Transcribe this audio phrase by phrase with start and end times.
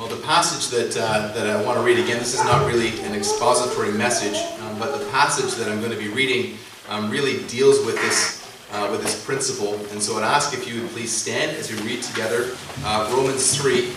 [0.00, 2.98] Well, the passage that, uh, that I want to read again, this is not really
[3.00, 6.56] an expository message, um, but the passage that I'm going to be reading
[6.88, 9.74] um, really deals with this, uh, with this principle.
[9.90, 13.54] And so I'd ask if you would please stand as we read together uh, Romans
[13.60, 13.92] 3,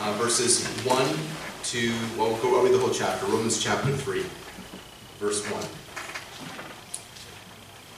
[0.00, 1.06] uh, verses 1
[1.62, 4.24] to, well, we'll go, read the whole chapter, Romans chapter 3,
[5.20, 5.64] verse 1.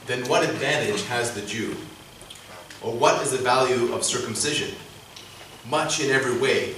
[0.05, 1.75] Then what advantage has the Jew?
[2.83, 4.75] Or what is the value of circumcision?
[5.67, 6.75] Much in every way.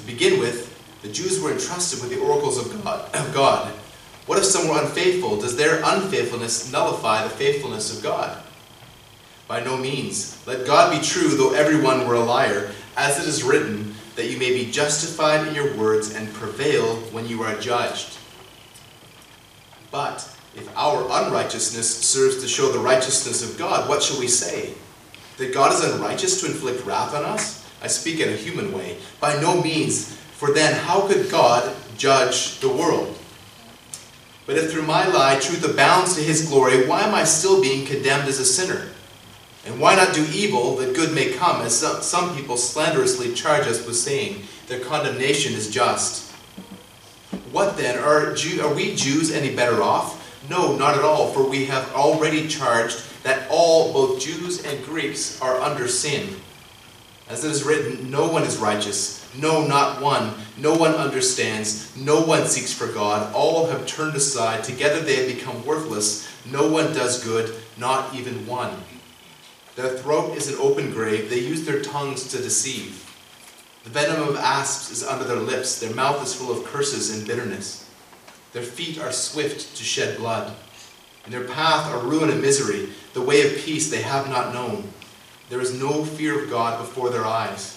[0.00, 0.66] To begin with,
[1.02, 3.14] the Jews were entrusted with the oracles of God.
[3.14, 3.70] Of God.
[4.24, 5.38] What if some were unfaithful?
[5.38, 8.42] Does their unfaithfulness nullify the faithfulness of God?
[9.46, 10.42] By no means.
[10.46, 14.38] Let God be true, though everyone were a liar, as it is written, that you
[14.38, 18.16] may be justified in your words and prevail when you are judged.
[19.90, 24.72] But if our unrighteousness serves to show the righteousness of God, what shall we say?
[25.36, 27.59] That God is unrighteous to inflict wrath on us?
[27.82, 28.98] I speak in a human way.
[29.20, 33.16] By no means, for then how could God judge the world?
[34.46, 37.86] But if through my lie truth abounds to his glory, why am I still being
[37.86, 38.88] condemned as a sinner?
[39.66, 43.66] And why not do evil that good may come, as some, some people slanderously charge
[43.66, 46.30] us with saying, their condemnation is just?
[47.52, 47.98] What then?
[47.98, 50.16] Are, Jew, are we Jews any better off?
[50.48, 55.40] No, not at all, for we have already charged that all, both Jews and Greeks,
[55.40, 56.36] are under sin.
[57.30, 60.34] As it is written, no one is righteous, no, not one.
[60.58, 63.32] No one understands, no one seeks for God.
[63.32, 66.28] All have turned aside, together they have become worthless.
[66.44, 68.82] No one does good, not even one.
[69.76, 73.06] Their throat is an open grave, they use their tongues to deceive.
[73.84, 77.26] The venom of asps is under their lips, their mouth is full of curses and
[77.26, 77.88] bitterness.
[78.52, 80.52] Their feet are swift to shed blood.
[81.24, 82.88] In their path are ruin and misery.
[83.14, 84.92] The way of peace they have not known.
[85.50, 87.76] There is no fear of God before their eyes.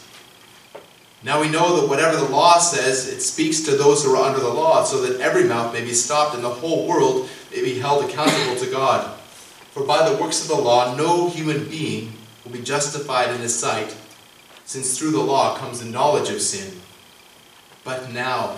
[1.24, 4.40] Now we know that whatever the law says, it speaks to those who are under
[4.40, 7.80] the law, so that every mouth may be stopped and the whole world may be
[7.80, 9.18] held accountable to God.
[9.72, 12.14] For by the works of the law, no human being
[12.46, 13.98] will be justified in his sight,
[14.66, 16.80] since through the law comes the knowledge of sin.
[17.84, 18.58] But now,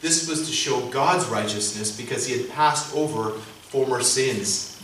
[0.00, 4.80] this was to show God's righteousness because he had passed over former sins.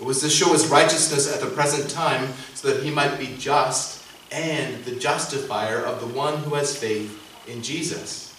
[0.00, 3.34] It was to show his righteousness at the present time so that he might be
[3.38, 8.34] just and the justifier of the one who has faith in Jesus.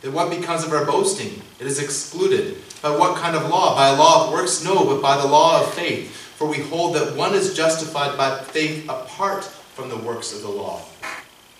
[0.00, 1.42] Then what becomes of our boasting?
[1.58, 2.58] It is excluded.
[2.82, 3.74] By what kind of law?
[3.74, 4.64] By a law of works?
[4.64, 6.14] No, but by the law of faith.
[6.14, 10.48] For we hold that one is justified by faith apart from the works of the
[10.48, 10.80] law.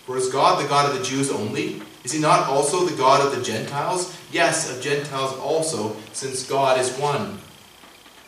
[0.05, 1.81] For is God the God of the Jews only?
[2.05, 4.15] Is he not also the God of the Gentiles?
[4.31, 7.39] Yes, of Gentiles also, since God is one.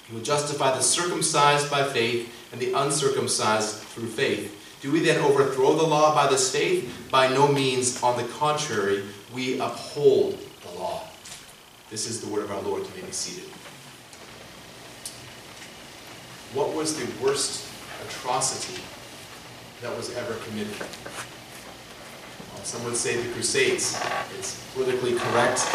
[0.08, 4.80] He will justify the circumcised by faith and the uncircumcised through faith.
[4.82, 6.92] Do we then overthrow the law by this faith?
[7.12, 8.02] By no means.
[8.02, 11.04] On the contrary, we uphold the law.
[11.92, 12.82] This is the word of our Lord.
[12.82, 13.48] You may be seated.
[16.54, 17.70] What was the worst
[18.08, 18.82] atrocity
[19.84, 20.74] that was ever committed?
[22.64, 24.02] Some would say the Crusades.
[24.38, 25.66] It's politically correct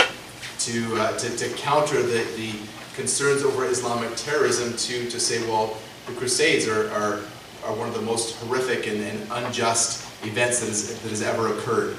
[0.60, 2.52] to, uh, to, to, counter the, the
[2.94, 5.76] concerns over Islamic terrorism to, to say, well,
[6.06, 7.20] the Crusades are, are,
[7.64, 11.56] are one of the most horrific and, and unjust events that has, that has ever
[11.56, 11.96] occurred.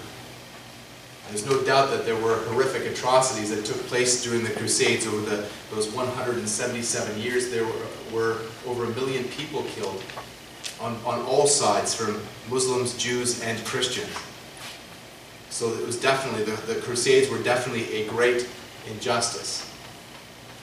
[1.30, 5.22] There's no doubt that there were horrific atrocities that took place during the Crusades over
[5.22, 7.50] the, those 177 years.
[7.50, 10.04] There were, were over a million people killed
[10.80, 14.10] on, on all sides, from Muslims, Jews, and Christians.
[15.54, 18.50] So it was definitely, the, the Crusades were definitely a great
[18.90, 19.70] injustice.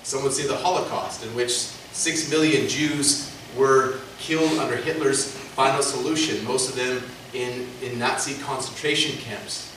[0.02, 5.80] Some would say the Holocaust, in which six million Jews were killed under Hitler's final
[5.80, 7.04] solution, most of them
[7.34, 9.72] in, in Nazi concentration camps.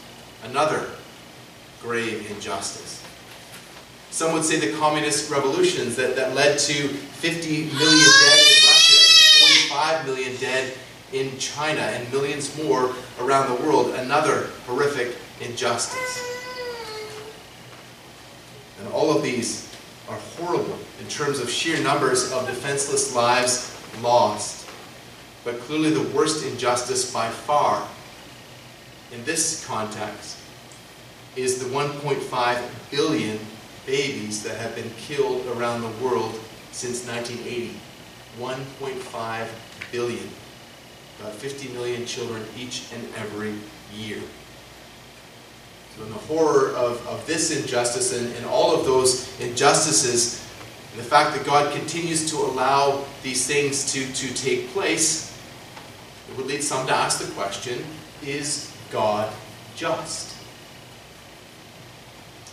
[0.46, 0.90] Another
[1.80, 3.06] grave injustice.
[4.10, 8.98] Some would say the communist revolutions that, that led to 50 million dead in Russia
[8.98, 10.74] and 45 million dead
[11.14, 16.34] in China and millions more around the world, another horrific injustice.
[18.80, 19.70] And all of these
[20.10, 23.70] are horrible in terms of sheer numbers of defenseless lives
[24.02, 24.68] lost.
[25.44, 27.88] But clearly the worst injustice by far
[29.12, 30.38] in this context
[31.36, 32.62] is the 1.5
[32.92, 33.40] billion
[33.86, 36.40] babies that have been killed around the world
[36.72, 37.76] since 1980.
[38.40, 39.48] 1.5
[39.92, 40.30] billion.
[41.24, 43.54] About 50 million children each and every
[43.96, 44.20] year.
[45.96, 50.46] So in the horror of, of this injustice and, and all of those injustices,
[50.92, 55.40] and the fact that God continues to allow these things to, to take place,
[56.30, 57.82] it would lead some to ask the question,
[58.22, 59.32] is God
[59.78, 60.36] just?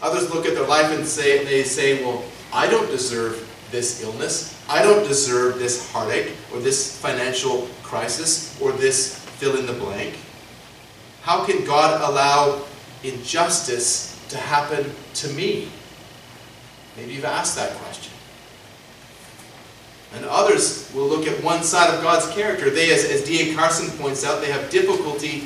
[0.00, 2.22] Others look at their life and say, they say, well,
[2.52, 4.56] I don't deserve this illness.
[4.68, 10.14] I don't deserve this heartache or this financial crisis or this fill in the blank.
[11.22, 12.62] How can God allow
[13.02, 15.68] injustice to happen to me?
[16.96, 18.12] Maybe you've asked that question.
[20.14, 22.70] And others will look at one side of God's character.
[22.70, 23.54] They, as, as D.A.
[23.54, 25.44] Carson points out, they have difficulty,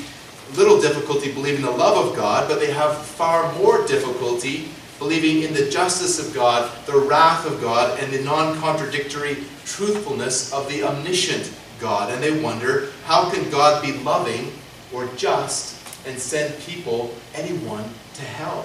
[0.55, 4.69] little difficulty believing the love of God, but they have far more difficulty
[4.99, 10.69] believing in the justice of God, the wrath of God, and the non-contradictory truthfulness of
[10.69, 11.53] the omniscient
[11.85, 12.11] God.
[12.11, 14.51] And they wonder, how can God be loving
[14.91, 15.77] or just
[16.07, 17.85] and send people, anyone,
[18.15, 18.65] to hell?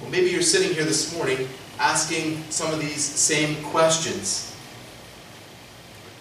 [0.00, 1.46] Well, maybe you're sitting here this morning
[1.78, 4.56] asking some of these same questions.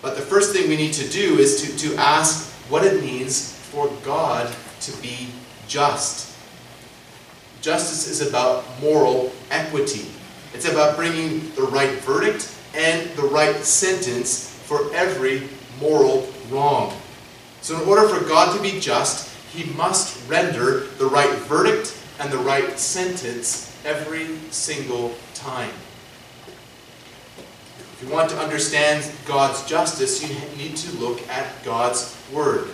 [0.02, 3.54] But the first thing we need to do is to, to ask what it means
[3.72, 5.30] for God to be
[5.70, 6.36] just.
[7.62, 10.08] Justice is about moral equity.
[10.54, 15.48] It's about bringing the right verdict and the right sentence for every
[15.80, 16.94] moral wrong.
[17.62, 22.32] So in order for God to be just, he must render the right verdict and
[22.32, 25.72] the right sentence every single time.
[28.02, 32.70] If you want to understand God's justice, you need to look at God's Word.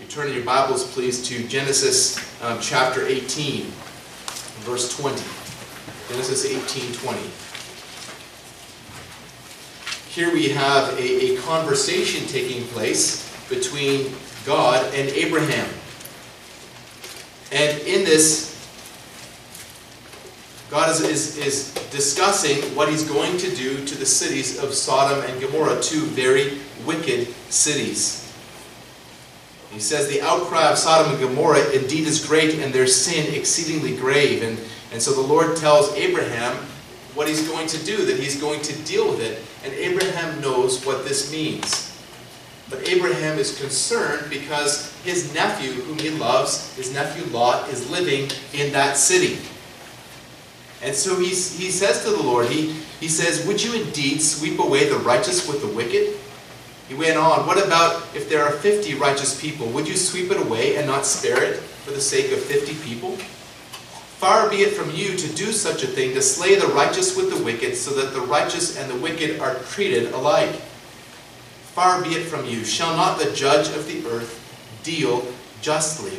[0.00, 3.64] You turn in your Bibles, please, to Genesis um, chapter 18,
[4.60, 5.20] verse 20.
[6.08, 7.47] Genesis 18, 20.
[10.18, 14.12] Here we have a, a conversation taking place between
[14.44, 15.72] God and Abraham.
[17.52, 18.52] And in this,
[20.72, 25.24] God is, is, is discussing what he's going to do to the cities of Sodom
[25.24, 28.34] and Gomorrah, two very wicked cities.
[29.70, 33.96] He says, The outcry of Sodom and Gomorrah indeed is great, and their sin exceedingly
[33.96, 34.42] grave.
[34.42, 34.58] And,
[34.90, 36.58] and so the Lord tells Abraham
[37.18, 39.42] what he's going to do, that he's going to deal with it.
[39.64, 42.00] And Abraham knows what this means.
[42.70, 48.30] But Abraham is concerned because his nephew, whom he loves, his nephew Lot, is living
[48.52, 49.36] in that city.
[50.80, 54.60] And so he's, he says to the Lord, he, he says, Would you indeed sweep
[54.60, 56.16] away the righteous with the wicked?
[56.86, 59.66] He went on, What about if there are 50 righteous people?
[59.70, 63.18] Would you sweep it away and not spare it for the sake of 50 people?
[64.18, 67.30] Far be it from you to do such a thing, to slay the righteous with
[67.30, 70.56] the wicked, so that the righteous and the wicked are treated alike.
[71.72, 72.64] Far be it from you.
[72.64, 74.34] Shall not the judge of the earth
[74.82, 75.24] deal
[75.62, 76.18] justly?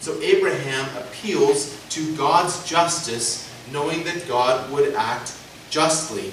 [0.00, 5.36] So Abraham appeals to God's justice, knowing that God would act
[5.68, 6.32] justly.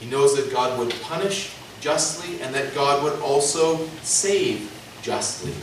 [0.00, 4.70] He knows that God would punish justly and that God would also save
[5.00, 5.54] justly.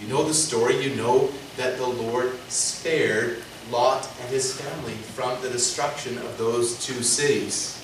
[0.00, 5.40] You know the story, you know that the Lord spared Lot and his family from
[5.42, 7.74] the destruction of those two cities.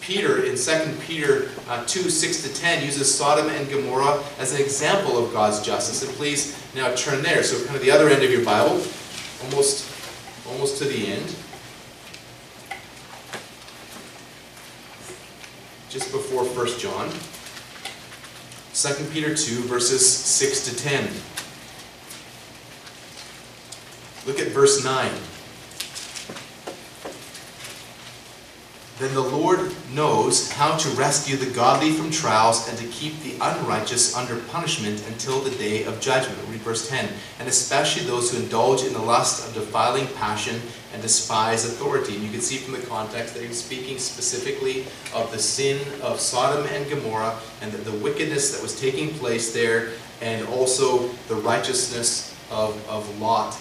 [0.00, 4.60] Peter, in 2 Peter uh, 2, 6 to 10, uses Sodom and Gomorrah as an
[4.60, 6.02] example of God's justice.
[6.02, 7.42] And please now turn there.
[7.42, 8.82] So kind of the other end of your Bible,
[9.44, 9.86] almost,
[10.46, 11.34] almost to the end.
[15.88, 17.08] just before 1 John.
[18.74, 21.08] 2 Peter 2, verses 6 to 10.
[24.28, 25.10] Look at verse 9.
[28.98, 33.36] Then the Lord knows how to rescue the godly from trials and to keep the
[33.40, 36.38] unrighteous under punishment until the day of judgment.
[36.50, 37.08] Read verse 10.
[37.38, 40.60] And especially those who indulge in the lust of defiling passion
[40.92, 42.16] and despise authority.
[42.16, 46.20] And you can see from the context that he's speaking specifically of the sin of
[46.20, 51.36] Sodom and Gomorrah and the, the wickedness that was taking place there and also the
[51.36, 53.58] righteousness of, of Lot,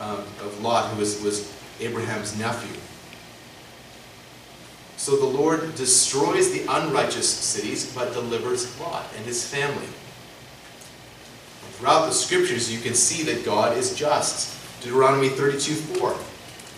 [0.00, 2.76] um, of Lot, who was, was Abraham's nephew.
[4.96, 9.86] So the Lord destroys the unrighteous cities, but delivers Lot and his family.
[9.86, 14.58] And throughout the scriptures, you can see that God is just.
[14.82, 16.16] Deuteronomy 32 4.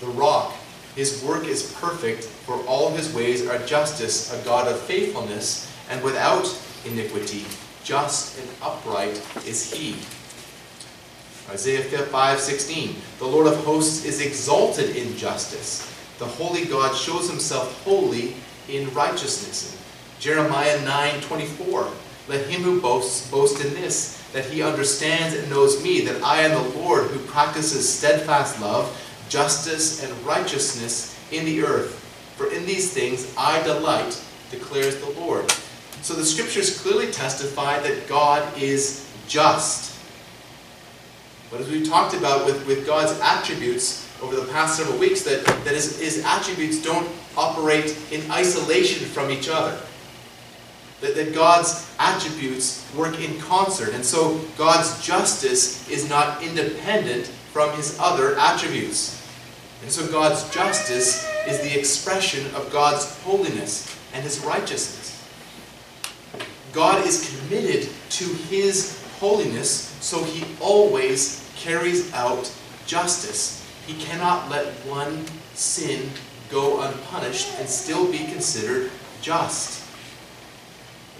[0.00, 0.54] The rock,
[0.94, 6.02] his work is perfect, for all his ways are justice, a God of faithfulness, and
[6.02, 6.46] without
[6.84, 7.44] iniquity.
[7.84, 9.96] Just and upright is he.
[11.52, 15.86] Isaiah 5:16, the Lord of hosts is exalted in justice.
[16.18, 18.34] The holy God shows himself holy
[18.70, 19.76] in righteousness.
[20.18, 21.88] Jeremiah 9:24,
[22.26, 26.40] let him who boasts boast in this, that he understands and knows me, that I
[26.40, 28.90] am the Lord who practices steadfast love,
[29.28, 32.00] justice, and righteousness in the earth.
[32.38, 34.16] For in these things I delight,
[34.50, 35.52] declares the Lord.
[36.00, 39.91] So the scriptures clearly testify that God is just.
[41.52, 45.44] But as we've talked about with, with God's attributes over the past several weeks, that,
[45.44, 47.06] that his, his attributes don't
[47.36, 49.78] operate in isolation from each other.
[51.02, 53.92] That, that God's attributes work in concert.
[53.92, 59.20] And so God's justice is not independent from his other attributes.
[59.82, 65.22] And so God's justice is the expression of God's holiness and his righteousness.
[66.72, 72.52] God is committed to his holiness, so he always carries out
[72.86, 73.66] justice.
[73.86, 76.10] He cannot let one sin
[76.50, 78.90] go unpunished and still be considered
[79.20, 79.82] just.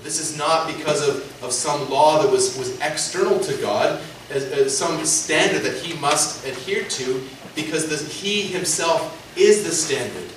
[0.03, 4.45] This is not because of, of some law that was, was external to God, as,
[4.45, 7.23] as some standard that he must adhere to,
[7.55, 7.89] because
[8.21, 10.31] he himself is the standard.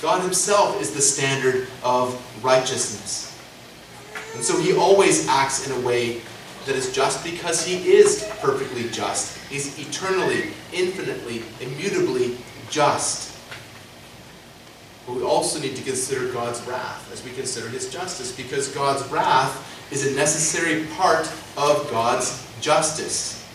[0.00, 3.38] God himself is the standard of righteousness.
[4.34, 6.20] And so he always acts in a way
[6.66, 9.38] that is just because he is perfectly just.
[9.48, 12.36] He's eternally, infinitely, immutably
[12.70, 13.36] just.
[15.06, 19.06] But we also need to consider God's wrath as we consider his justice, because God's
[19.10, 23.46] wrath is a necessary part of God's justice.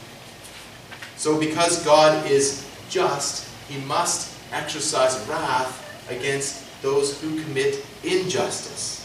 [1.18, 5.76] So because God is just, he must exercise wrath
[6.10, 8.99] against those who commit injustice.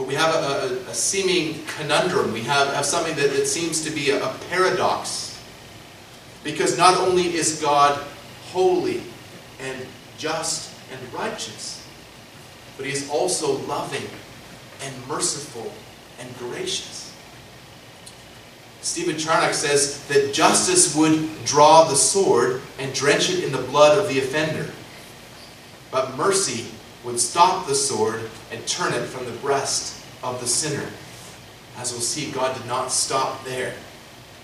[0.00, 2.32] But we have a, a, a seeming conundrum.
[2.32, 5.38] We have, have something that, that seems to be a, a paradox.
[6.42, 8.02] Because not only is God
[8.46, 9.02] holy
[9.60, 11.86] and just and righteous,
[12.78, 14.08] but he is also loving
[14.82, 15.70] and merciful
[16.18, 17.14] and gracious.
[18.80, 23.98] Stephen Charnock says that justice would draw the sword and drench it in the blood
[23.98, 24.72] of the offender.
[25.90, 26.68] But mercy
[27.04, 30.88] would stop the sword and turn it from the breast of the sinner.
[31.76, 33.74] As we'll see, God did not stop there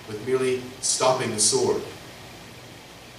[0.09, 1.83] with merely stopping the sword.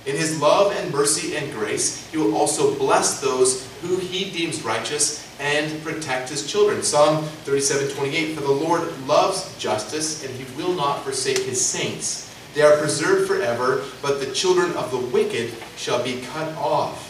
[0.06, 4.64] In his love and mercy and grace, he will also bless those who he deems
[4.64, 6.82] righteous and protect his children.
[6.82, 12.34] Psalm 37, 28, For the Lord loves justice, and he will not forsake his saints.
[12.54, 17.07] They are preserved forever, but the children of the wicked shall be cut off.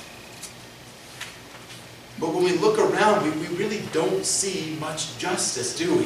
[2.20, 6.06] But when we look around, we, we really don't see much justice, do we?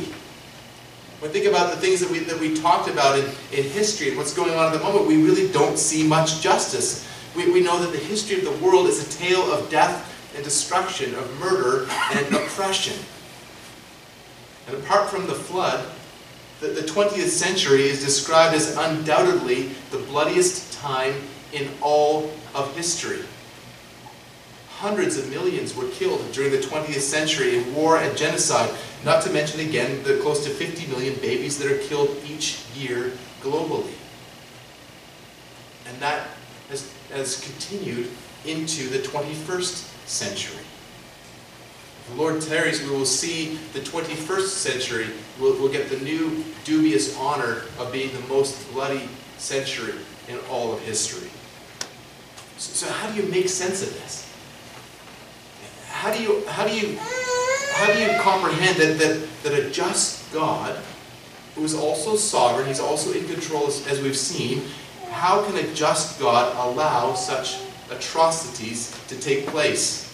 [1.20, 4.10] When we think about the things that we, that we talked about in, in history
[4.10, 7.08] and what's going on at the moment, we really don't see much justice.
[7.36, 10.44] We, we know that the history of the world is a tale of death and
[10.44, 12.98] destruction, of murder and oppression.
[14.68, 15.86] And apart from the flood,
[16.60, 21.14] the, the 20th century is described as undoubtedly the bloodiest time
[21.54, 23.22] in all of history
[24.82, 28.68] hundreds of millions were killed during the 20th century in war and genocide,
[29.06, 33.12] not to mention again the close to 50 million babies that are killed each year
[33.44, 33.94] globally.
[35.88, 36.30] And that
[36.70, 38.10] has, has continued
[38.44, 40.58] into the 21st century.
[42.00, 45.08] If the Lord tarries, we will see the 21st century
[45.40, 49.08] will will get the new dubious honor of being the most bloody
[49.38, 49.94] century
[50.28, 51.30] in all of history.
[52.58, 54.31] So, so how do you make sense of this?
[56.02, 60.34] How do you how do you how do you comprehend that that, that a just
[60.34, 60.76] God,
[61.54, 64.64] who is also sovereign, he's also in control as, as we've seen,
[65.12, 67.60] how can a just God allow such
[67.92, 70.12] atrocities to take place?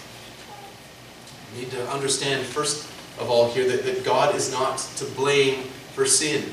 [1.53, 2.85] We need to understand first
[3.17, 5.63] of all here that, that God is not to blame
[5.93, 6.43] for sin.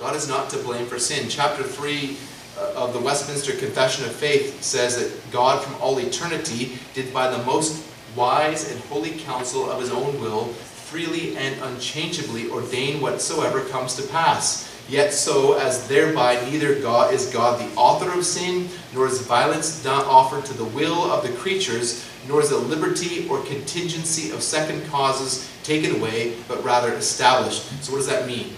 [0.00, 1.28] God is not to blame for sin.
[1.28, 2.14] Chapter 3 uh,
[2.58, 7.28] Uh, of the Westminster Confession of Faith says that God from all eternity did by
[7.28, 7.86] the most
[8.16, 14.02] wise and holy counsel of his own will freely and unchangeably ordain whatsoever comes to
[14.08, 14.72] pass.
[14.88, 19.84] Yet so as thereby neither God is God the author of sin, nor is violence
[19.84, 24.42] not offered to the will of the creatures, nor is the liberty or contingency of
[24.42, 27.64] second causes taken away, but rather established.
[27.82, 28.54] So what does that mean?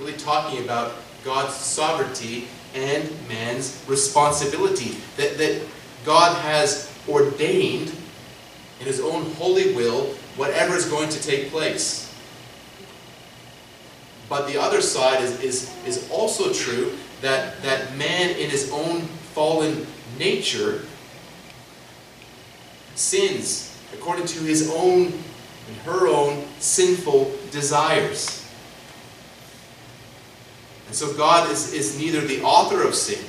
[0.00, 4.98] Really talking about God's sovereignty and man's responsibility.
[5.16, 5.62] That, that
[6.04, 7.92] God has ordained
[8.80, 12.12] in his own holy will whatever is going to take place.
[14.28, 19.02] But the other side is, is, is also true that, that man in his own
[19.34, 19.86] fallen
[20.18, 20.82] nature
[22.94, 28.43] sins according to his own and her own sinful desires.
[30.86, 33.24] And so God is, is neither the author of sin,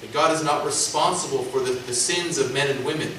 [0.00, 3.12] that God is not responsible for the, the sins of men and women,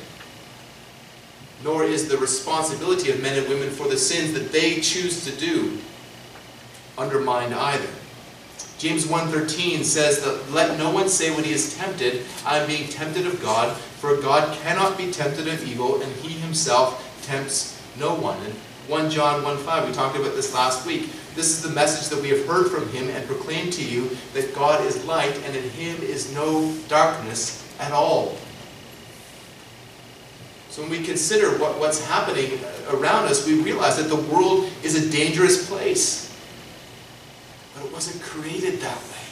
[1.64, 5.32] nor is the responsibility of men and women for the sins that they choose to
[5.38, 5.78] do
[6.98, 7.90] undermined either.
[8.78, 12.90] James 1.13 says that let no one say when he is tempted, I am being
[12.90, 18.14] tempted of God, for God cannot be tempted of evil, and he himself tempts no
[18.14, 18.38] one.
[18.44, 18.54] And
[18.88, 21.10] 1 John 1.5, we talked about this last week.
[21.34, 24.54] This is the message that we have heard from him and proclaimed to you, that
[24.54, 28.38] God is light, and in him is no darkness at all.
[30.70, 34.96] So when we consider what, what's happening around us, we realize that the world is
[34.96, 36.38] a dangerous place.
[37.74, 39.26] But it wasn't created that way.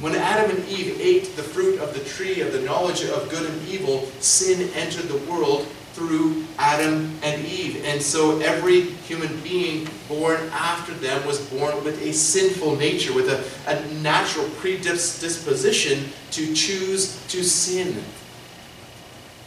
[0.00, 3.48] When Adam and Eve ate the fruit of the tree of the knowledge of good
[3.48, 5.66] and evil, sin entered the world
[5.98, 7.84] through Adam and Eve.
[7.84, 13.28] And so every human being born after them was born with a sinful nature, with
[13.28, 18.02] a, a natural predisposition to choose to sin.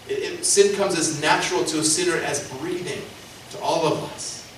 [0.10, 3.02] It, it, sin comes as natural to a sinner as breathing
[3.52, 4.52] to all of us.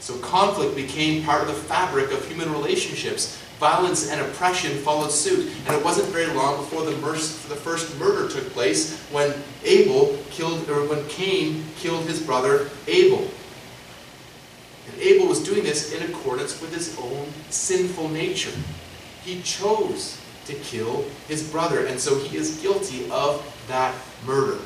[0.00, 3.42] So conflict became part of the fabric of human relationships.
[3.58, 5.50] Violence and oppression followed suit.
[5.66, 9.34] And it wasn't very long before the, the first murder took place when
[9.64, 13.28] Abel killed, or when Cain killed his brother Abel.
[14.86, 18.56] And Abel was doing this in accordance with his own sinful nature.
[19.24, 24.58] He chose to kill his brother, and so he is guilty of that murder.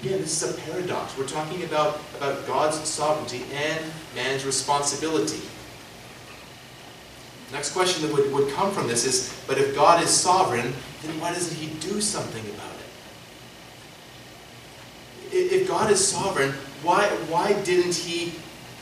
[0.00, 1.18] Again, this is a paradox.
[1.18, 3.84] We're talking about, about God's sovereignty and
[4.14, 5.40] man's responsibility.
[7.52, 11.20] Next question that would, would come from this is, but if God is sovereign, then
[11.20, 12.72] why doesn't he do something about
[15.30, 15.52] it?
[15.52, 18.32] If God is sovereign, why, why didn't he,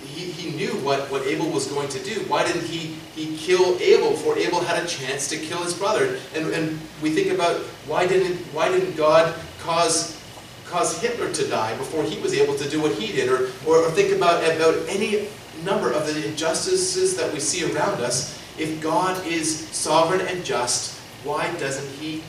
[0.03, 2.21] he, he knew what, what Abel was going to do.
[2.29, 6.19] Why didn't he, he kill Abel before Abel had a chance to kill his brother?
[6.35, 10.21] And, and we think about why didn't, why didn't God cause
[10.67, 13.85] cause Hitler to die before he was able to do what he did, or, or,
[13.85, 15.29] or think about, about any
[15.63, 18.41] number of the injustices that we see around us.
[18.59, 22.23] If God is sovereign and just, why doesn't he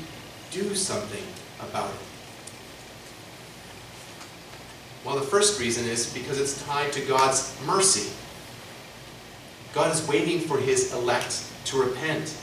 [0.52, 1.24] do something
[1.60, 2.00] about it?
[5.06, 8.12] Well, the first reason is because it's tied to God's mercy.
[9.74, 12.36] God is waiting for his elect to repent.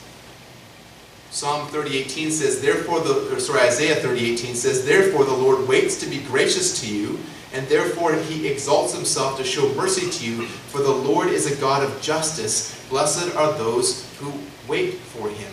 [1.31, 6.19] Psalm 30:18 says, therefore the sorry, Isaiah 30:18 says, therefore the Lord waits to be
[6.19, 7.19] gracious to you,
[7.53, 11.59] and therefore he exalts himself to show mercy to you, for the Lord is a
[11.59, 12.79] God of justice.
[12.93, 14.31] Blessed are those who
[14.67, 15.51] wait for him.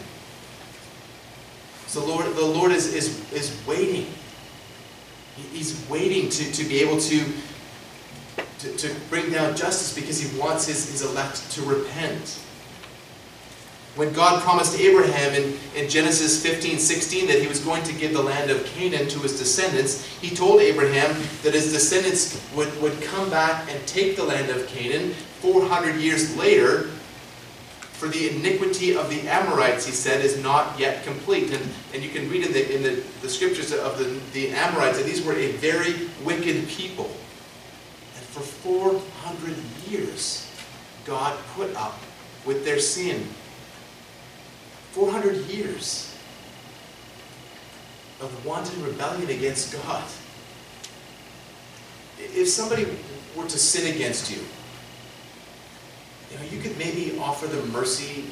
[1.87, 4.13] So Lord, the Lord is, is, is waiting.
[5.51, 7.25] He's waiting to, to be able to,
[8.59, 12.39] to, to bring down justice because he wants his, his elect to repent.
[13.97, 18.13] When God promised Abraham in, in Genesis 15, 16 that he was going to give
[18.13, 23.01] the land of Canaan to his descendants, he told Abraham that his descendants would, would
[23.01, 26.91] come back and take the land of Canaan 400 years later
[28.01, 31.53] for the iniquity of the Amorites, he said, is not yet complete.
[31.53, 34.97] And, and you can read in the, in the, the scriptures of the, the Amorites
[34.97, 37.11] that these were a very wicked people.
[38.17, 39.55] And for 400
[39.87, 40.51] years,
[41.05, 42.01] God put up
[42.47, 43.27] with their sin
[44.93, 46.17] 400 years
[48.23, 50.05] of wanton rebellion against God.
[52.19, 52.87] If somebody
[53.37, 54.43] were to sin against you,
[56.31, 58.25] you know, you could maybe offer them mercy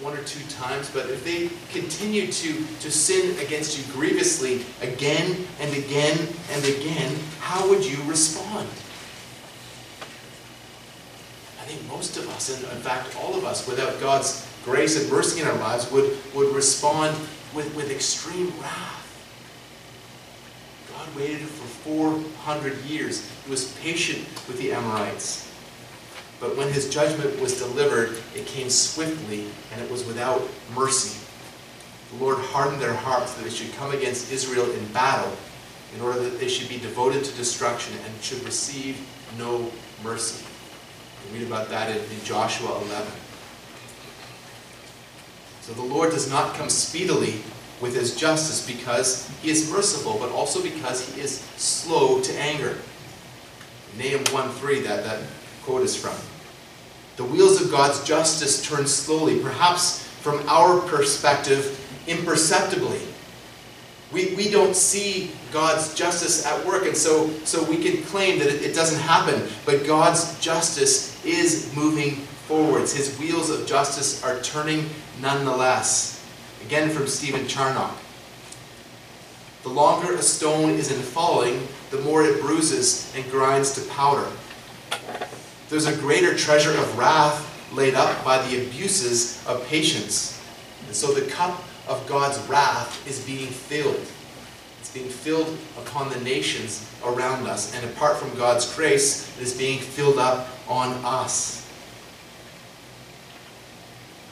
[0.00, 5.46] one or two times, but if they continue to, to sin against you grievously again
[5.60, 8.68] and again and again, how would you respond?
[11.60, 15.10] I think most of us, and in fact all of us, without God's grace and
[15.10, 17.16] mercy in our lives would, would respond
[17.54, 18.98] with, with extreme wrath.
[20.92, 23.28] God waited for 400 years.
[23.44, 25.51] He was patient with the Amorites.
[26.42, 30.42] But when his judgment was delivered, it came swiftly and it was without
[30.74, 31.24] mercy.
[32.10, 35.32] The Lord hardened their hearts that they should come against Israel in battle
[35.94, 38.98] in order that they should be devoted to destruction and should receive
[39.38, 39.70] no
[40.02, 40.44] mercy.
[41.30, 43.12] We read about that in, Joshua 11.
[45.60, 47.34] So the Lord does not come speedily
[47.80, 52.78] with his justice because he is merciful, but also because he is slow to anger.
[53.96, 55.20] Nahum 1.3 that that
[55.62, 56.16] quote is from.
[57.16, 63.00] The wheels of God's justice turn slowly, perhaps from our perspective, imperceptibly.
[64.12, 68.48] We, we don't see God's justice at work, and so, so we can claim that
[68.48, 69.48] it, it doesn't happen.
[69.64, 72.94] But God's justice is moving forwards.
[72.94, 74.88] His wheels of justice are turning
[75.20, 76.22] nonetheless.
[76.64, 77.96] Again from Stephen Charnock.
[79.62, 84.28] The longer a stone is in falling, the more it bruises and grinds to powder.
[85.72, 90.38] There's a greater treasure of wrath laid up by the abuses of patience.
[90.86, 94.06] And so the cup of God's wrath is being filled.
[94.80, 97.74] It's being filled upon the nations around us.
[97.74, 101.66] And apart from God's grace, it is being filled up on us.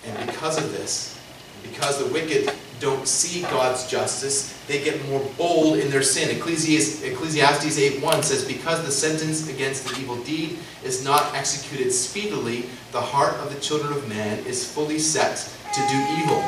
[0.05, 1.19] And because of this,
[1.63, 6.35] because the wicked don't see God's justice, they get more bold in their sin.
[6.37, 12.65] Ecclesiastes, Ecclesiastes 8.1 says, Because the sentence against the evil deed is not executed speedily,
[12.93, 15.37] the heart of the children of man is fully set
[15.75, 16.43] to do evil.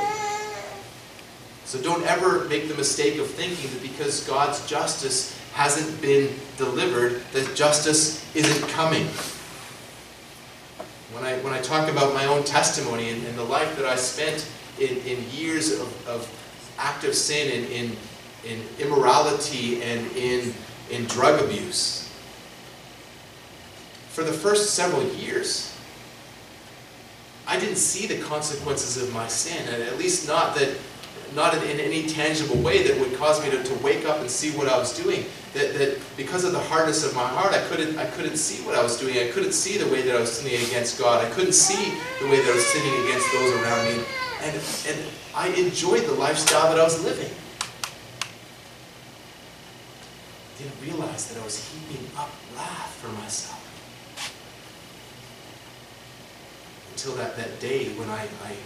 [1.65, 7.23] So don't ever make the mistake of thinking that because God's justice hasn't been delivered,
[7.33, 9.07] that justice isn't coming.
[11.13, 13.97] When I, when I talk about my own testimony and, and the life that I
[13.97, 17.97] spent in, in years of, of active sin, and in,
[18.45, 20.53] in immorality, and in,
[20.91, 22.13] in drug abuse.
[24.09, 25.75] For the first several years,
[27.47, 30.77] I didn't see the consequences of my sin, and at least not that
[31.35, 34.31] not in, in, any tangible way that would cause me to, to wake up and
[34.31, 35.25] see what I was doing.
[35.55, 38.75] That, that because of the hardness of my heart, I couldn't, I couldn't see what
[38.75, 39.17] I was doing.
[39.17, 41.25] I couldn't see the way that I was sinning against God.
[41.25, 44.05] I couldn't see the way that I was sinning against those around me
[44.43, 44.57] and,
[44.89, 44.99] and
[45.35, 47.31] I enjoyed the lifestyle that I was living.
[50.59, 53.61] Didn't realize that I was heaping up wrath for myself.
[56.93, 58.57] Until that, that day when I, I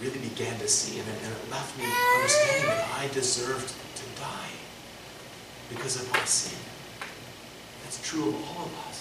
[0.00, 1.84] really began to see, and it, and it left me
[2.16, 4.54] understanding that I deserved to die
[5.70, 6.58] because of my sin.
[7.82, 8.93] That's true of all of us.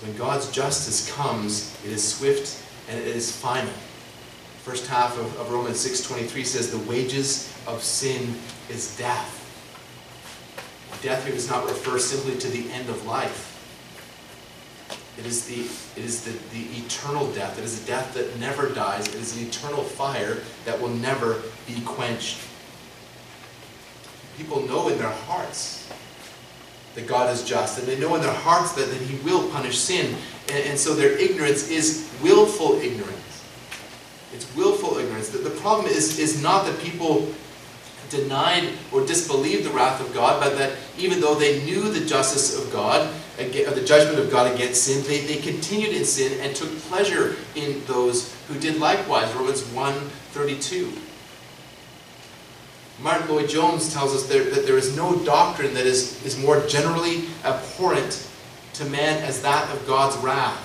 [0.00, 3.72] When God's justice comes, it is swift and it is final.
[4.62, 8.36] First half of, of Romans 6.23 says, the wages of sin
[8.68, 9.34] is death.
[11.02, 13.54] Death here does not refer simply to the end of life.
[15.18, 15.62] It is the,
[16.00, 17.58] it is the, the eternal death.
[17.58, 19.08] It is a death that never dies.
[19.08, 22.38] It is an eternal fire that will never be quenched.
[24.36, 25.90] People know in their hearts
[26.94, 29.78] that God is just, and they know in their hearts that, that He will punish
[29.78, 30.16] sin.
[30.48, 33.44] And, and so their ignorance is willful ignorance.
[34.32, 35.30] It's willful ignorance.
[35.30, 37.28] The, the problem is, is not that people
[38.10, 42.58] denied or disbelieved the wrath of God, but that even though they knew the justice
[42.58, 46.70] of God, the judgment of God against sin, they, they continued in sin and took
[46.80, 49.32] pleasure in those who did likewise.
[49.34, 49.94] Romans 1
[50.32, 50.92] 32.
[53.00, 57.26] Martyn Lloyd-Jones tells us there, that there is no doctrine that is, is more generally
[57.44, 58.28] abhorrent
[58.74, 60.64] to man as that of God's wrath.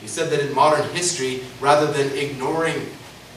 [0.00, 2.88] He said that in modern history, rather than ignoring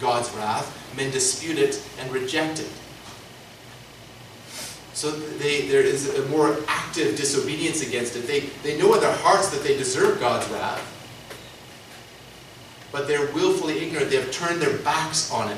[0.02, 2.69] God's wrath, men dispute it and reject it.
[4.93, 8.26] So they, there is a more active disobedience against it.
[8.26, 10.82] They, they know in their hearts that they deserve God's wrath,
[12.91, 14.10] but they're willfully ignorant.
[14.10, 15.58] They have turned their backs on it.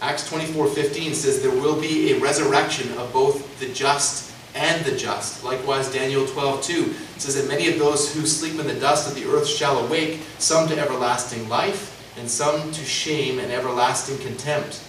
[0.00, 5.42] Acts 24:15 says there will be a resurrection of both the just and the just.
[5.42, 9.24] Likewise, Daniel 12:2 says that many of those who sleep in the dust of the
[9.24, 14.80] earth shall awake, some to everlasting life, and some to shame and everlasting contempt.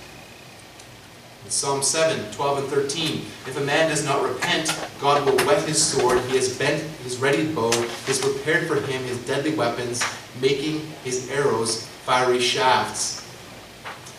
[1.46, 5.68] In Psalm 7, 12 and 13, if a man does not repent, God will whet
[5.68, 7.72] his sword, he has bent his ready bow,
[8.06, 10.04] has prepared for him his deadly weapons,
[10.40, 13.24] making his arrows fiery shafts.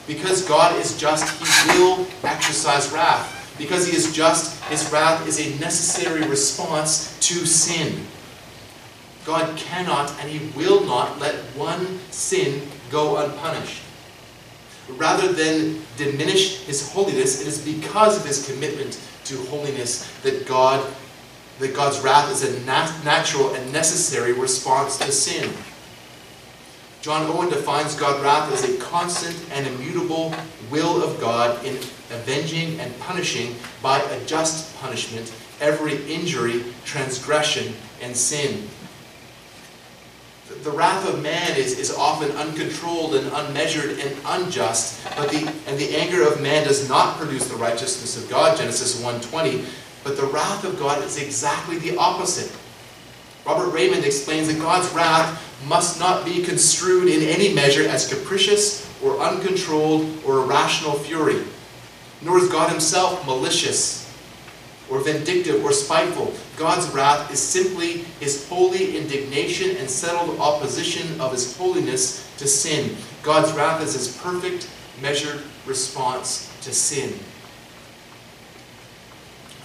[0.06, 3.54] Because God is just, He will exercise wrath.
[3.58, 8.06] Because He is just, His wrath is a necessary response to sin.
[9.24, 13.82] God cannot and He will not let one sin go unpunished.
[14.96, 20.84] Rather than diminish His holiness, it is because of His commitment to holiness that God
[21.60, 25.52] that God's wrath is a nat natural and necessary response to sin.
[27.00, 30.34] John Owen defines God's wrath as a constant and immutable
[30.70, 31.76] will of God in
[32.10, 38.68] avenging and punishing by a just punishment every injury, transgression, and sin.
[40.62, 45.78] the wrath of man is, is often uncontrolled and unmeasured and unjust, but the, and
[45.78, 49.64] the anger of man does not produce the righteousness of God, Genesis 1.20,
[50.04, 52.54] but the wrath of God is exactly the opposite.
[53.46, 58.88] Robert Reymond explains that God's wrath must not be construed in any measure as capricious
[59.02, 61.42] or uncontrolled or irrational fury,
[62.22, 64.00] nor is God himself malicious
[64.90, 66.34] or vindictive or spiteful.
[66.56, 72.96] God's wrath is simply his holy indignation and settled opposition of his holiness to sin.
[73.22, 74.68] God's wrath is his perfect,
[75.00, 77.18] measured response to sin.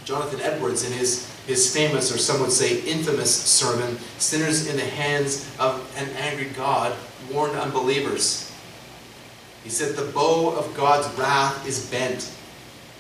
[0.06, 4.84] Jonathan Edwards, in his, his famous, or some would say infamous sermon, Sinners in the
[4.84, 6.96] Hands of an Angry God,
[7.32, 8.52] warned unbelievers.
[9.64, 12.32] He said, The bow of God's wrath is bent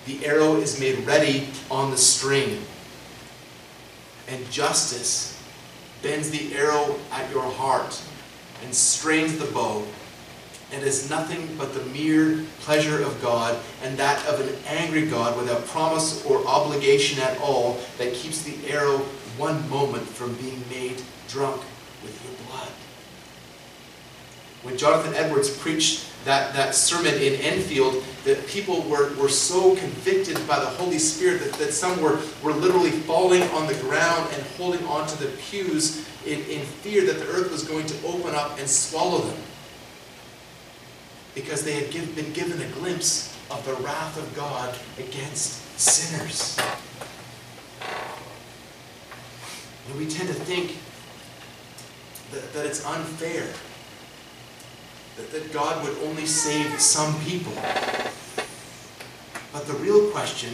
[0.06, 2.62] the arrow is made ready on the string.
[4.28, 5.42] And justice
[6.02, 8.02] bends the arrow at your heart
[8.64, 9.86] and strains the bow
[10.72, 15.38] and is nothing but the mere pleasure of God and that of an angry God
[15.38, 18.98] without promise or obligation at all that keeps the arrow
[19.38, 21.62] one moment from being made drunk
[22.04, 22.70] with your blood.
[24.64, 30.36] When Jonathan Edwards preached that, that sermon in Enfield, that people were, were so convicted
[30.48, 34.42] by the Holy Spirit that, that some were, were literally falling on the ground and
[34.58, 38.58] holding onto the pews in, in fear that the earth was going to open up
[38.58, 39.38] and swallow them.
[41.36, 46.58] Because they had give, been given a glimpse of the wrath of God against sinners.
[49.88, 50.78] And we tend to think
[52.32, 53.48] that, that it's unfair
[55.18, 57.54] that, that God would only save some people.
[59.54, 60.54] But the real question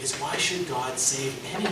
[0.00, 1.66] is why should God save any?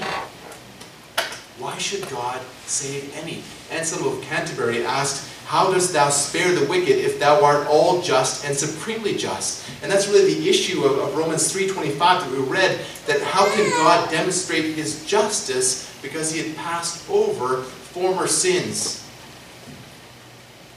[1.59, 3.43] Why should God save any?
[3.71, 8.45] Anselm of Canterbury asked, How dost thou spare the wicked if thou art all just
[8.45, 9.67] and supremely just?
[9.83, 13.69] And that's really the issue of, of Romans 3.25 that we read, that how can
[13.71, 19.05] God demonstrate his justice because he had passed over former sins?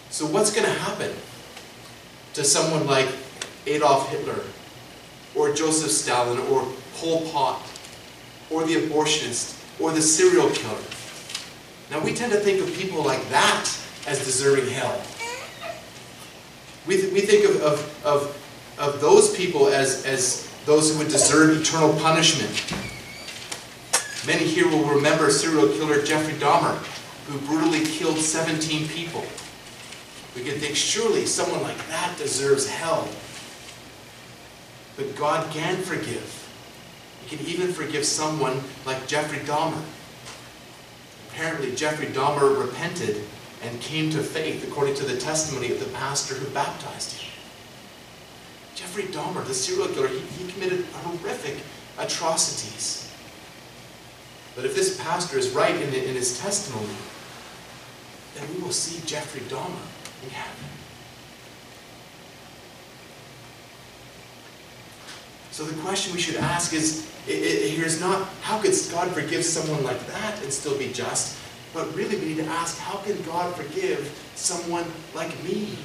[0.09, 1.13] So what's going to happen?
[2.33, 3.09] to someone like
[3.67, 4.41] Adolf Hitler
[5.35, 7.61] or Joseph Stalin or Pol Pot
[8.49, 10.81] or the abortionist or the serial killer.
[11.89, 13.69] Now we tend to think of people like that
[14.07, 15.01] as deserving hell.
[16.87, 18.19] We, th we think of, of, of,
[18.79, 22.51] of those people as, as those who would deserve eternal punishment.
[24.25, 26.77] Many here will remember serial killer Jeffrey Dahmer,
[27.27, 29.23] who brutally killed 17 people.
[30.35, 33.07] We can think, surely someone like that deserves hell.
[34.95, 36.37] But God can forgive.
[37.25, 39.81] He can even forgive someone like Jeffrey Dahmer.
[41.29, 43.23] Apparently, Jeffrey Dahmer repented
[43.63, 47.31] and came to faith according to the testimony of the pastor who baptized him.
[48.75, 51.57] Jeffrey Dahmer, the serial killer, he, he committed horrific
[51.99, 53.11] atrocities.
[54.55, 56.95] But if this pastor is right in, in his testimony,
[58.35, 59.85] then we will see Jeffrey Dahmer
[60.23, 60.71] in heaven.
[65.61, 69.83] so the question we should ask is, here is not, how could God forgive someone
[69.83, 71.37] like that and still be just?
[71.73, 75.77] But really we need to ask, how can God forgive someone like me?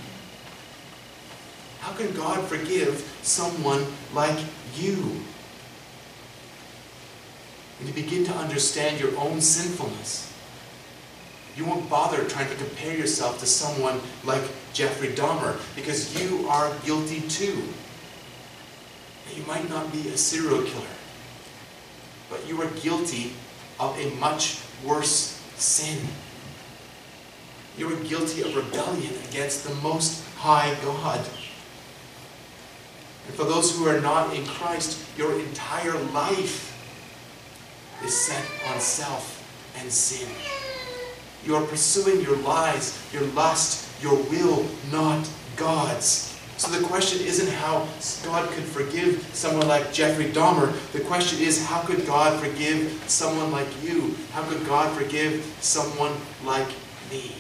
[1.81, 4.38] How can God forgive someone like
[4.75, 5.22] you?
[7.79, 10.33] When you begin to understand your own sinfulness,
[11.57, 16.75] you won't bother trying to compare yourself to someone like Jeffrey Dahmer because you are
[16.85, 17.62] guilty too.
[19.35, 20.87] You might not be a serial killer,
[22.29, 23.33] but you are guilty
[23.79, 26.09] of a much worse sin.
[27.77, 31.21] You are guilty of rebellion against the Most High God.
[33.27, 36.73] And for those who are not in Christ, your entire life
[38.05, 39.42] is set on self
[39.79, 40.29] and sin.
[41.45, 46.36] You are pursuing your lies, your lust, your will, not God's.
[46.59, 47.87] So the question isn't how
[48.25, 50.73] God could forgive someone like Jeffrey Dahmer.
[50.92, 54.14] The question is how could God forgive someone like you?
[54.33, 56.12] How could God forgive someone
[56.45, 56.69] like
[57.11, 57.33] me?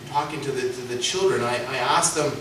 [0.00, 1.42] I'm talking to the, to the children.
[1.42, 2.32] I, I asked them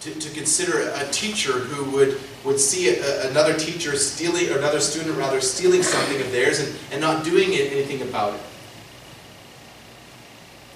[0.00, 4.80] to, to consider a teacher who would, would see a, another teacher stealing, or another
[4.80, 8.40] student rather, stealing something of theirs and, and not doing anything about it.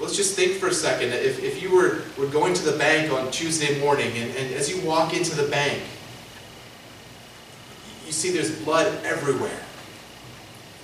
[0.00, 1.12] Let's just think for a second.
[1.12, 4.68] If, if you were, were going to the bank on Tuesday morning, and, and as
[4.68, 5.82] you walk into the bank,
[8.06, 9.60] you see there's blood everywhere.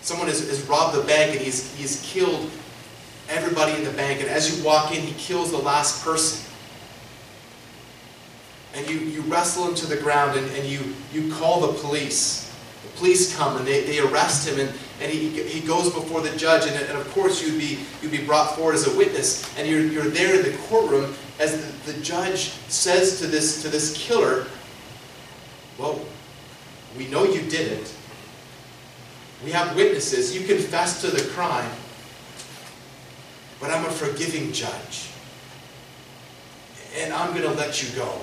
[0.03, 2.51] Someone has, has robbed the bank and he's, he's killed
[3.29, 4.21] everybody in the bank.
[4.21, 6.51] And as you walk in, he kills the last person.
[8.75, 12.55] And you, you wrestle him to the ground and, and you, you call the police.
[12.83, 16.37] The police come and they, they arrest him and, and he, he goes before the
[16.37, 16.67] judge.
[16.67, 19.57] And, and of course, you'd be, you'd be brought forward as a witness.
[19.57, 23.69] And you're, you're there in the courtroom as the, the judge says to this, to
[23.69, 24.47] this killer,
[25.79, 26.01] Well,
[26.97, 27.95] we know you did it.
[29.45, 30.35] We have witnesses.
[30.37, 31.71] You confessed to the crime.
[33.61, 35.11] But I'm a forgiving judge.
[36.97, 38.21] And I'm going to let you go.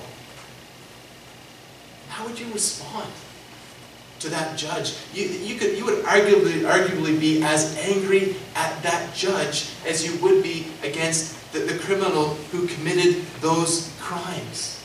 [2.10, 3.10] How would you respond
[4.26, 4.94] to that judge?
[5.14, 10.20] You, you, could, you would arguably, arguably be as angry at that judge as you
[10.20, 14.82] would be against the, the criminal who committed those crimes.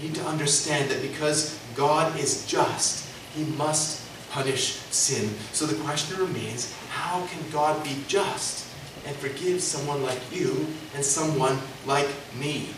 [0.00, 5.28] You need to understand that because God is just, He must punish sin.
[5.52, 8.66] So the question remains how can God be just
[9.06, 12.70] and forgive someone like you and someone like me?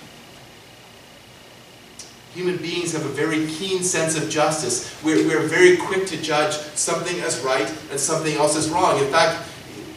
[2.34, 4.96] Human beings have a very keen sense of justice.
[5.04, 8.98] We're, we're very quick to judge something as right and something else as wrong.
[8.98, 9.46] In fact,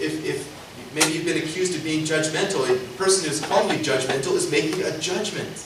[0.02, 4.52] if, if maybe you've been accused of being judgmental, a person who's you judgmental is
[4.52, 5.66] making a judgment.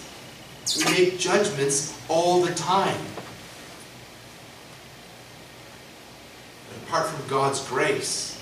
[0.78, 3.00] We make judgments all the time.
[6.68, 8.40] But apart from God's grace,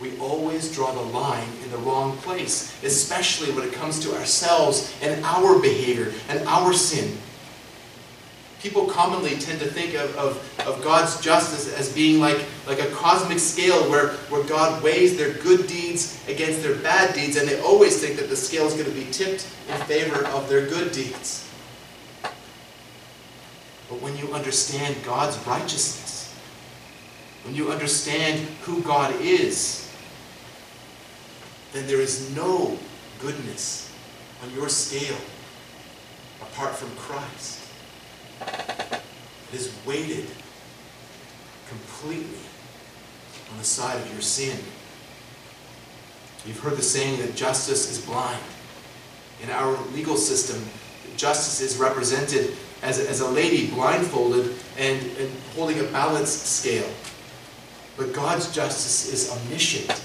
[0.00, 4.94] we always draw the line in the wrong place, especially when it comes to ourselves
[5.02, 7.18] and our behavior and our sin.
[8.62, 12.86] People commonly tend to think of, of, of God's justice as being like, like a
[12.92, 17.60] cosmic scale where, where God weighs their good deeds against their bad deeds, and they
[17.60, 20.92] always think that the scale is going to be tipped in favor of their good
[20.92, 21.48] deeds.
[23.88, 26.32] But when you understand God's righteousness,
[27.42, 29.92] when you understand who God is,
[31.72, 32.78] then there is no
[33.18, 33.92] goodness
[34.40, 35.18] on your scale
[36.40, 37.61] apart from Christ.
[39.52, 40.26] It is weighted
[41.68, 42.38] completely
[43.50, 44.58] on the side of your sin.
[46.44, 48.42] You've heard the saying that justice is blind.
[49.42, 50.62] In our legal system,
[51.16, 56.88] justice is represented as a, as a lady blindfolded and, and holding a balance scale.
[57.96, 60.02] But God's justice is omniscient.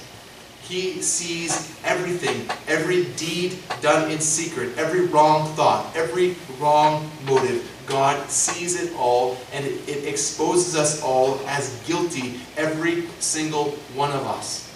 [0.67, 8.29] He sees everything, every deed done in secret, every wrong thought, every wrong motive, God
[8.29, 14.69] sees it all and it, exposes us all as guilty, every single one of us.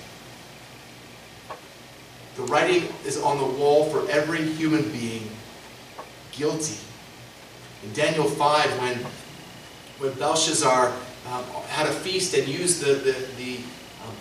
[2.38, 5.30] The writing is on the wall for every human being
[6.32, 6.78] guilty.
[7.84, 8.98] In Daniel 5, when,
[10.00, 10.94] when Belshazzar
[11.28, 13.60] um, had a feast and used the, the, the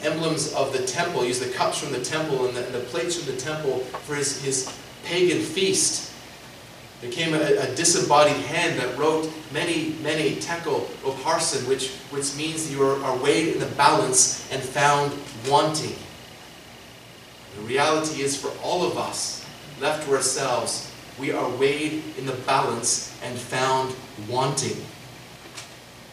[0.03, 3.17] emblems of the temple, used the cups from the temple and the, and the plates
[3.17, 4.73] from the temple for his, his
[5.05, 6.11] pagan feast,
[7.01, 12.71] there came a, a, disembodied hand that wrote mene, mene tekel upharsin, which, which means
[12.71, 15.13] you are, are weighed in the balance and found
[15.49, 15.97] wanting.
[17.57, 19.47] The reality is for all of us,
[19.81, 23.95] left to ourselves, we are weighed in the balance and found
[24.29, 24.77] wanting.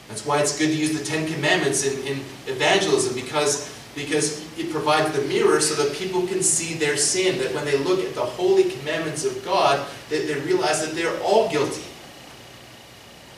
[0.07, 4.71] That's why it's good to use the Ten Commandments in, in evangelism because because it
[4.71, 7.39] provides the mirror so that people can see their sin.
[7.39, 11.19] That when they look at the holy commandments of God, that they realize that they're
[11.21, 11.81] all guilty.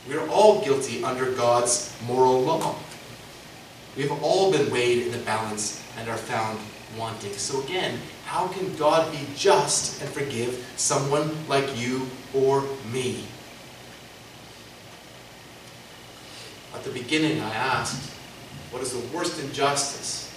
[0.08, 2.76] We're all guilty under God's moral law.
[3.96, 6.60] We've all been weighed in the balance and are found
[6.98, 7.34] wanting.
[7.34, 13.26] So again, how can God be just and forgive someone like you or me?
[16.80, 18.10] At the beginning, I asked,
[18.72, 20.34] what is the worst injustice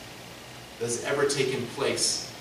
[0.80, 2.34] that has ever taken place.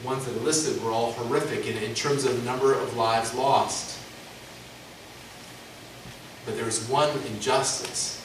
[0.00, 3.34] The ones that are listed were all horrific in, in terms of number of lives
[3.34, 3.98] lost.
[6.46, 8.24] But there is one injustice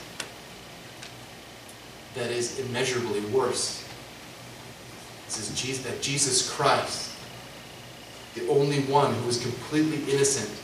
[2.14, 3.84] that is immeasurably worse.
[5.26, 7.12] This is Jesus, that Jesus Christ,
[8.36, 10.56] the only one who was completely innocent,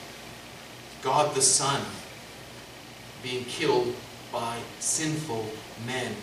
[1.01, 1.81] God the Son,
[3.23, 3.95] being killed
[4.31, 5.45] by sinful
[5.85, 6.15] men.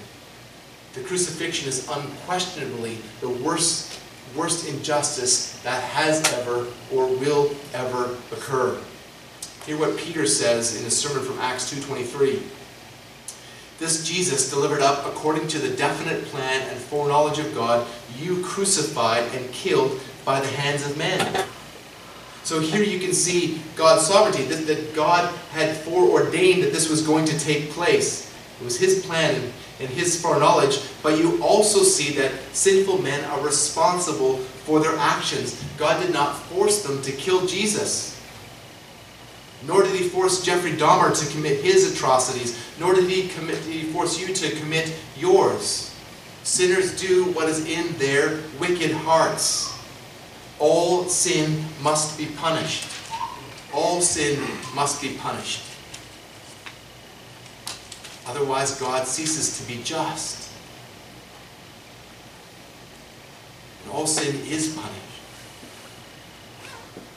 [0.95, 3.99] The crucifixion is unquestionably the worst,
[4.37, 8.79] worst injustice that has ever or will ever occur.
[9.65, 12.43] Hear what Peter says in his sermon from Acts 2.23.
[13.79, 17.87] This Jesus delivered up according to the definite plan and foreknowledge of God,
[18.19, 21.47] you crucified and killed by the hands of men.
[22.45, 27.07] So here you can see God's sovereignty, that, that God had foreordained that this was
[27.07, 28.33] going to take place.
[28.61, 33.41] It was his plan and, his foreknowledge, but you also see that sinful men are
[33.45, 35.63] responsible for their actions.
[35.77, 38.21] God did not force them to kill Jesus.
[39.67, 43.73] Nor did he force Jeffrey Dahmer to commit his atrocities, nor did he, commit, did
[43.73, 45.95] he force you to commit yours.
[46.43, 49.72] Sinners do what is in their wicked hearts.
[50.63, 52.89] All sin must be punished.
[53.75, 54.41] All sin
[54.77, 55.61] must be punished.
[58.29, 60.53] Otherwise, God ceases to be just.
[63.83, 65.01] And all sin is punished.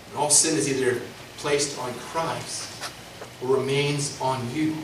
[0.09, 1.03] And all sin is either
[1.37, 2.67] placed on Christ
[3.43, 4.75] or remains on you.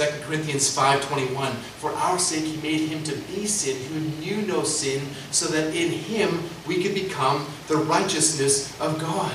[0.00, 4.42] In 2 Corinthians 5.21, For our sake he made him to be sin who knew
[4.46, 9.34] no sin, so that in him we could become the righteousness of God.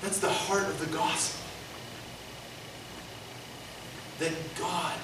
[0.00, 1.44] That's the heart of the gospel.
[4.20, 4.96] That God,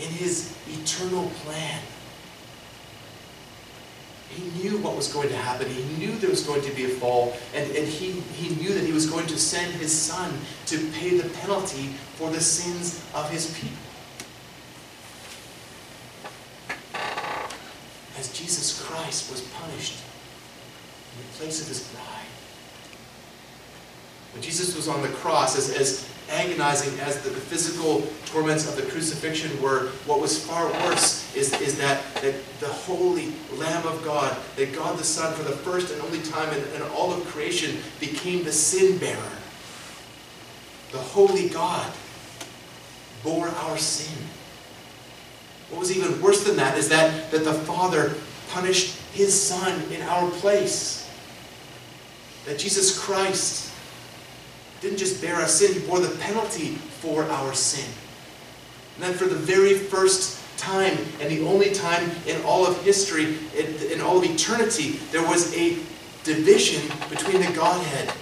[0.00, 1.82] in his eternal plan,
[4.34, 5.68] he knew what was going to happen.
[5.68, 7.36] He knew there was going to be a fall.
[7.54, 10.32] And, and he, he knew that he was going to send his son
[10.66, 13.76] to pay the penalty for the sins of his people.
[18.18, 20.00] As Jesus Christ was punished
[21.16, 22.08] in the place of his bride.
[24.32, 28.90] When Jesus was on the cross, as, as agonizing as the, physical torments of the
[28.90, 34.36] crucifixion were, what was far worse is, is that, that the holy Lamb of God,
[34.56, 37.78] that God the Son, for the first and only time in, in all of creation,
[38.00, 39.32] became the sin bearer.
[40.92, 41.92] The holy God
[43.22, 44.16] bore our sin.
[45.70, 48.14] What was even worse than that is that, that the Father
[48.50, 51.10] punished his Son in our place.
[52.44, 53.71] That Jesus Christ
[54.82, 57.88] didn't just bear our sin, he bore the penalty for our sin.
[58.96, 63.38] And then for the very first time, and the only time in all of history,
[63.56, 65.78] in, all of eternity, there was a
[66.24, 68.12] division between the Godhead.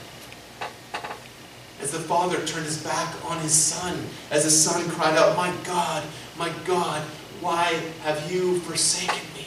[1.80, 3.98] As the Father turned his back on his Son,
[4.30, 6.04] as the Son cried out, My God,
[6.36, 7.02] my God,
[7.40, 9.46] why have you forsaken me?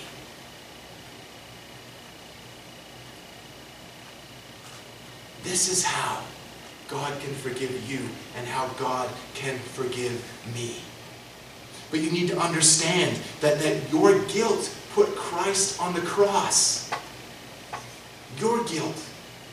[5.43, 6.23] This is how
[6.87, 7.99] God can forgive you
[8.37, 10.23] and how God can forgive
[10.53, 10.75] me.
[11.91, 16.91] But you need to understand that, that your guilt put Christ on the cross.
[18.39, 18.95] Your guilt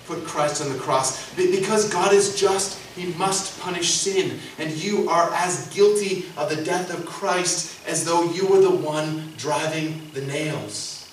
[0.06, 1.32] put Christ on the cross.
[1.34, 4.38] Because God is just, he must punish sin.
[4.58, 8.70] And you are as guilty of the death of Christ as though you were the
[8.70, 11.08] one driving the nails.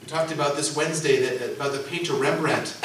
[0.00, 2.76] We talked about this Wednesday that, about the painter Rembrandt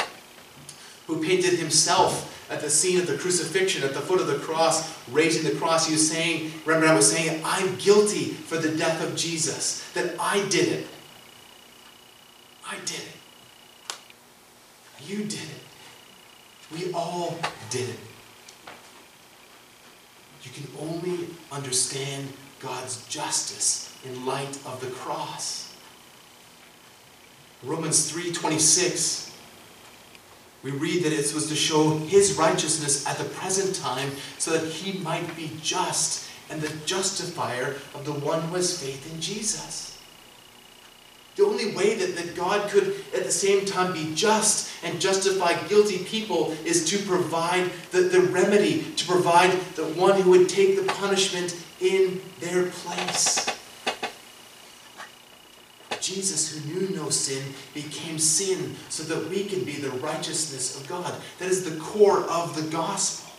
[1.12, 4.98] who painted himself at the scene of the crucifixion, at the foot of the cross,
[5.08, 5.86] raising the cross.
[5.86, 10.46] He was saying, Rembrandt was saying, I'm guilty for the death of Jesus, that I
[10.48, 10.86] did it.
[12.66, 13.16] I did it.
[15.06, 16.72] You did it.
[16.72, 17.38] We all
[17.68, 17.98] did it.
[20.42, 25.74] You can only understand God's justice in light of the cross.
[27.62, 29.31] Romans 3:26
[30.62, 34.66] we read that it was to show his righteousness at the present time so that
[34.66, 39.98] he might be just and the justifier of the one who has faith in Jesus.
[41.34, 45.54] The only way that, that God could at the same time be just and justify
[45.66, 50.76] guilty people is to provide the, the remedy, to provide the one who would take
[50.76, 53.51] the punishment in their place.
[56.02, 57.42] Jesus, who knew no sin,
[57.72, 61.14] became sin so that we can be the righteousness of God.
[61.38, 63.32] That is the core of the gospel.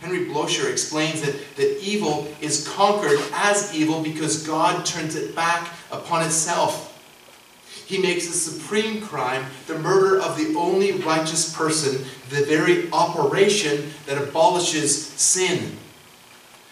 [0.00, 5.74] Henry Blocher explains that, that evil is conquered as evil because God turns it back
[5.90, 6.86] upon itself.
[7.86, 13.92] He makes the supreme crime, the murder of the only righteous person, the very operation
[14.06, 15.76] that abolishes sin.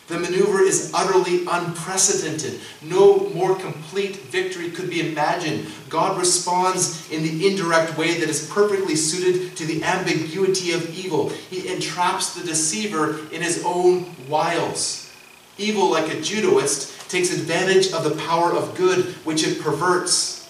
[0.09, 2.61] The maneuver is utterly unprecedented.
[2.81, 5.67] No more complete victory could be imagined.
[5.91, 11.29] God responds in the indirect way that is perfectly suited to the ambiguity of evil.
[11.29, 15.13] He entraps the deceiver in his own wiles.
[15.59, 20.49] Evil, like a judoist, takes advantage of the power of good, which it perverts.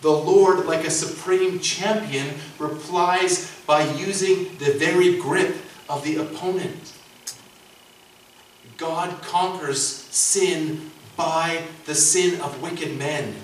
[0.00, 5.56] The Lord, like a supreme champion, replies by using the very grip
[5.88, 6.92] of the opponent.
[8.76, 13.34] God conquers sin by the sin of wicked men.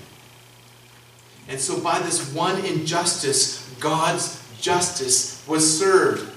[1.49, 6.31] And so, by this one injustice, God's justice was served.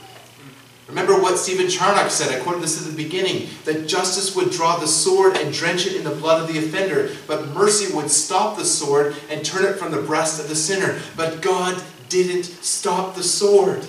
[0.87, 4.77] Remember what Stephen Charnock said, I quoted this at the beginning, that justice would draw
[4.77, 8.55] the sword and drench it in the blood of the offender, but mercy would stop
[8.55, 10.99] the sword and turn it from the breast of the sinner.
[11.15, 13.85] But God didn't stop the sword.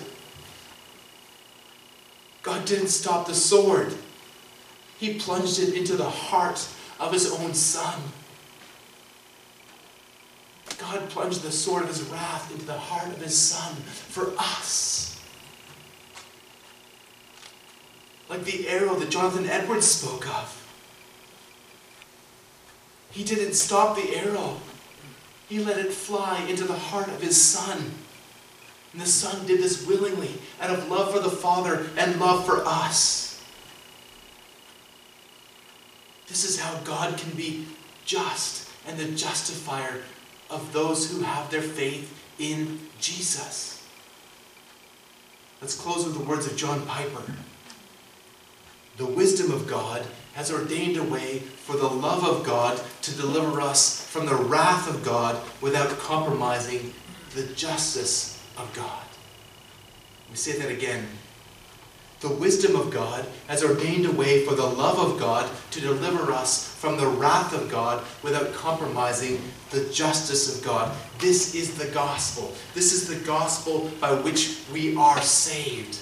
[2.42, 3.94] God didn't stop the sword.
[4.98, 6.68] He plunged it into the heart
[6.98, 8.00] of his own son.
[10.78, 15.06] God plunged the sword of his wrath into the heart of his son for us.
[18.28, 20.62] like the arrow that Jonathan Edwards spoke of.
[23.10, 24.56] He didn't stop the arrow.
[25.48, 27.92] He let it fly into the heart of his son.
[28.92, 30.30] And the son did this willingly
[30.60, 33.25] out of love for the Father and love for us.
[36.28, 37.66] This is how God can be
[38.04, 40.02] just and the justifier
[40.50, 43.84] of those who have their faith in Jesus.
[45.60, 47.22] Let's close with the words of John Piper
[48.96, 53.60] the wisdom of God has ordained a way for the love of God to deliver
[53.60, 56.92] us from the wrath of God without compromising
[57.34, 59.04] the justice of God.
[60.30, 61.06] Me say that again.
[62.20, 66.32] The wisdom of God has ordained a way for the love of God to deliver
[66.32, 69.38] us from the wrath of God without compromising
[69.70, 70.96] the justice of God.
[71.18, 72.54] This is the gospel.
[72.72, 75.98] This is the gospel by which we are saved.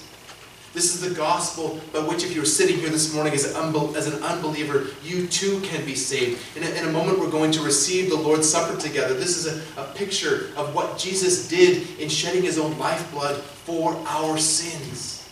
[0.73, 4.87] This is the gospel by which, if you're sitting here this morning as an, unbeliever,
[5.05, 6.57] you too can be saved.
[6.57, 9.15] In a, in a, moment, we're going to receive the Lord's Supper together.
[9.15, 13.97] This is a, a picture of what Jesus did in shedding his own lifeblood for
[14.09, 15.24] our sins.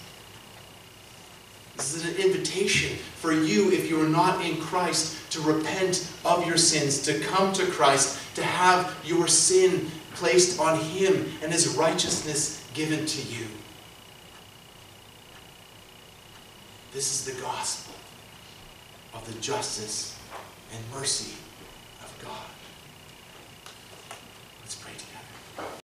[1.76, 6.46] This is an invitation for you, if you are not in Christ, to repent of
[6.46, 11.68] your sins, to come to Christ, to have your sin placed on Him and His
[11.76, 13.46] righteousness given to you.
[16.92, 17.94] This is the gospel
[19.14, 20.18] of the justice
[20.74, 21.34] and mercy
[22.02, 22.51] of God.